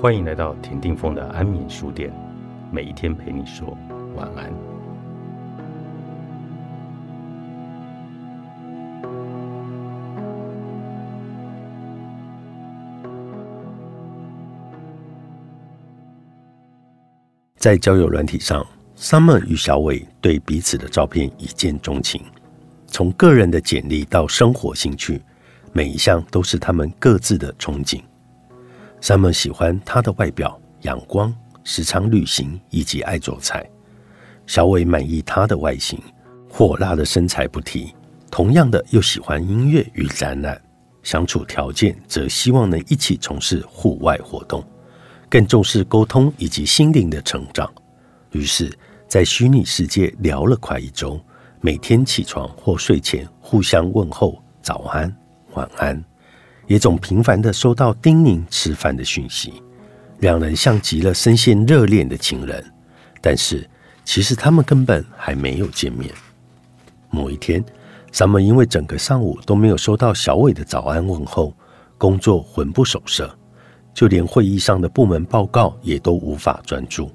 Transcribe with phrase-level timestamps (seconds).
[0.00, 2.10] 欢迎来到田定峰的安眠书店，
[2.72, 3.76] 每一天陪你说
[4.16, 4.50] 晚安。
[17.56, 22.22] 在交友软体上，Summer 与小伟对彼此的照片一见钟情，
[22.86, 25.20] 从个人的简历到生活兴趣，
[25.74, 28.00] 每一项都是他们各自的憧憬。
[29.00, 33.68] 山姆喜欢他的外表、阳光、时常旅行以及爱做菜。
[34.46, 35.98] 小伟满意他的外形、
[36.48, 37.94] 火辣的身材不提，
[38.30, 40.60] 同样的又喜欢音乐与展览。
[41.02, 44.62] 相处条件则希望能一起从事户外活动。
[45.30, 47.72] 更重视沟通以及心灵的成长，
[48.32, 48.70] 于是，
[49.08, 51.18] 在虚拟世界聊了快一周，
[51.60, 55.16] 每天起床或睡前互相问候早安、
[55.52, 56.04] 晚安，
[56.70, 59.60] 也总频繁的收到叮咛吃饭的讯息，
[60.20, 62.64] 两人像极了深陷热恋的情人。
[63.20, 63.68] 但是，
[64.04, 66.14] 其实他们根本还没有见面。
[67.10, 67.60] 某一天
[68.12, 71.52] 萨姆因为整个上午都没有收到小伟的早安问候，
[71.98, 73.36] 工作魂不守舍。
[73.92, 77.10] 就连会议上的部门报告也都无法专注，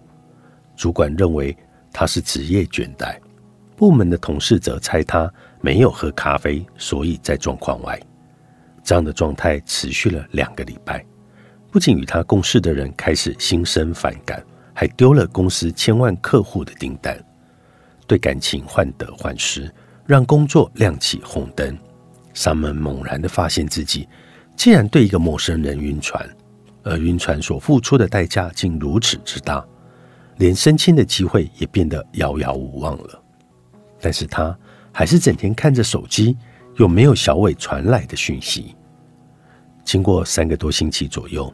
[0.75, 1.56] 主管认为
[1.94, 3.16] 他是职业倦怠，
[3.78, 7.97] 部门的同事则猜他没有喝咖啡，所以在状况外。
[8.86, 11.03] 这样的状态持续了两个礼拜，
[11.72, 14.41] 不仅与他共事的人开始心生反感，
[14.75, 17.19] 还丢了公司千万客户的订单，
[18.06, 19.73] 对感情患得患失，
[20.06, 21.75] 让工作亮起红灯。
[22.36, 24.08] 上门猛然的发现自己
[24.56, 26.23] 竟然对一个陌生人晕船。
[26.83, 29.66] 而晕船所付出的代价竟如此之大，
[30.38, 33.23] 连升迁的机会也变得遥遥无望了。
[34.00, 34.56] 但是他
[34.91, 36.38] 还是整天看着手机，
[36.78, 38.76] 又没有小伟传来的讯息。
[39.84, 41.53] 经过三个多星期左右，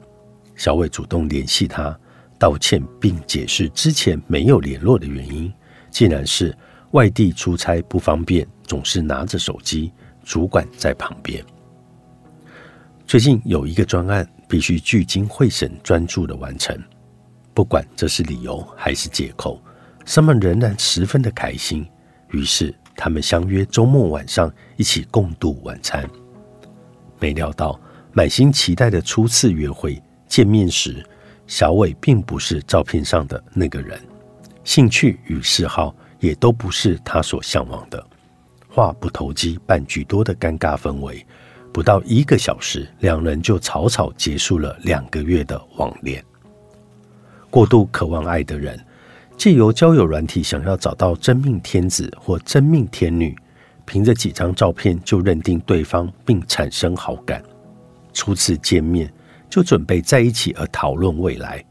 [0.55, 1.97] 小伟主动联系他，
[2.39, 5.51] 道歉并解释之前没有联络的原因，
[5.89, 6.55] 竟然是
[6.91, 9.91] 外地出差不方便，总是拿着手机，
[10.23, 11.43] 主管在旁边。
[13.05, 14.27] 最近有一个专案。
[14.51, 16.77] 必须聚精会神、专注的完成，
[17.53, 19.63] 不管这是理由还是借口，
[20.05, 21.87] 山们仍然十分的开心。
[22.31, 26.07] 于是，他们相约周末晚上一起共度晚餐。
[27.19, 27.81] 没料到，
[28.13, 31.03] 满心期待的初次约会见面时，
[31.47, 33.99] 小伟并不是照片上的那个人，
[34.63, 38.05] 兴趣与嗜好也都不是他所向往的。
[38.69, 41.25] 话不投机半句多的尴尬氛围。
[41.73, 46.23] 不到一个小时，两人就草草结束了两个月的网恋。
[47.49, 48.79] 过度渴望爱的人，
[49.41, 53.35] 借由交友软体想要找到真命天子或真命天女，
[53.85, 57.41] 凭着几张照片就认定对方并产生好感，
[58.13, 59.11] 初次见面
[59.49, 61.65] 就准备在一起而讨论未来，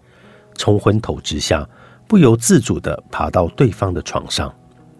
[0.56, 1.64] 冲昏头之下
[2.08, 4.52] 不由自主地爬到对方的床上，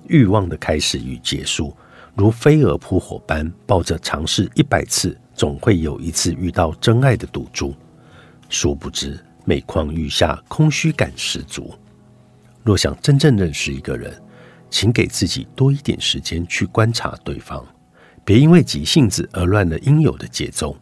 [0.06, 1.76] 欲望的开始与结束。
[2.14, 7.74] 如飞蛾扑火般，抱着尝试一百次总会有一次遇到真爱的赌注，
[8.48, 11.74] 殊不知每况愈下，空虚感十足。
[12.70, 14.16] 若想真正认识一个人，
[14.70, 17.66] 请给自己多一点时间去观察对方，
[18.24, 20.76] 别因为急性子而乱了应有的节奏。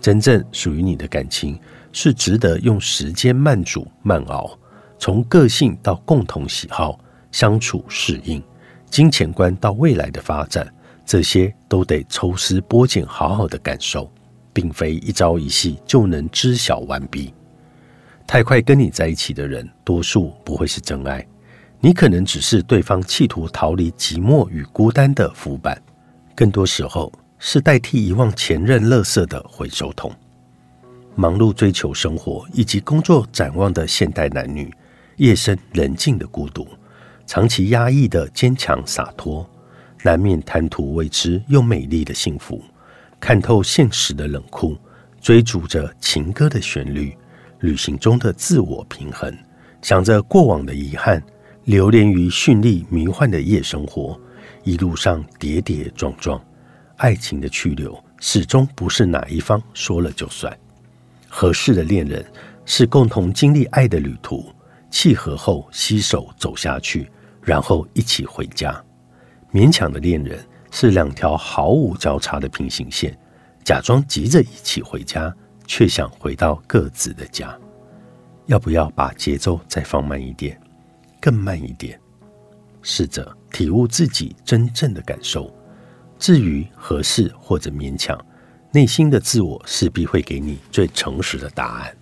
[0.00, 1.58] 真正属于你的感情，
[1.92, 4.56] 是值得用时间慢煮慢熬，
[4.96, 6.96] 从个性到共同喜好，
[7.32, 8.40] 相处适应。
[8.88, 10.72] 金钱观到未来的发展，
[11.04, 14.08] 这些都得抽丝剥茧，好好的感受，
[14.52, 17.34] 并非一朝一夕就能知晓完毕。
[18.28, 21.26] 太快跟你在一起的人，多数不会是真爱，
[21.80, 25.82] 你可能只是对方企图逃离寂寞与孤单的浮板，
[26.36, 30.14] 更多时候是代替遗忘前任垃圾的回收桶。
[31.14, 34.70] 忙碌追求生活以及工作展望的现代男女，
[35.16, 36.68] 夜深人静的孤独。
[37.26, 39.48] 长期压抑的坚强洒脱，
[40.02, 42.62] 难免贪图未知又美丽的幸福，
[43.18, 44.76] 看透现实的冷酷，
[45.18, 47.16] 追逐着情歌的旋律，
[47.60, 49.36] 旅行中的自我平衡，
[49.82, 51.22] 想着过往的遗憾，
[51.64, 54.18] 流连于绚丽迷幻的夜生活，
[54.64, 56.40] 一路上跌跌撞撞，
[56.96, 60.56] 爱情的去留始终不是哪一方说了就算。
[61.28, 62.24] 合适的恋人
[62.64, 64.44] 是共同经历爱的旅途，
[64.90, 67.10] 契合后携手走下去。
[67.40, 68.78] 然后一起回家。
[69.50, 70.38] 勉强的恋人
[70.70, 73.18] 是两条毫无交叉的平行线，
[73.64, 75.34] 假装急着一起回家，
[75.68, 77.56] 却想回到各自的家。
[78.46, 80.60] 要不要把节奏再放慢一点，
[81.20, 82.00] 更慢一点？
[82.82, 85.54] 试着体悟自己真正的感受。
[86.18, 88.18] 至于合适或者勉强，
[88.72, 91.94] 内心的自我势必会给你最诚实的答案。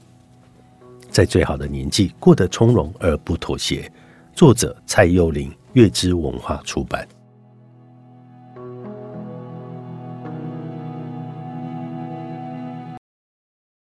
[1.10, 3.90] 在最好的年纪过得从容而不妥协。
[4.32, 7.06] 作者蔡佑玲，月之文化出版。